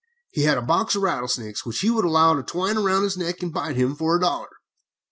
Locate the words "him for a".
3.75-4.19